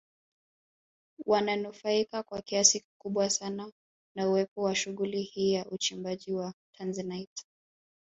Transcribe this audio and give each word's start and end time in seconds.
Wananufaika 1.25 2.23
kwa 2.23 2.41
kiasi 2.41 2.79
kikubwa 2.79 3.29
sana 3.29 3.71
na 4.15 4.29
uwepo 4.29 4.61
wa 4.61 4.75
shughuli 4.75 5.21
hii 5.21 5.51
ya 5.53 5.65
uchimbaji 5.65 6.33
wa 6.33 6.53
Tanzanite 6.77 7.45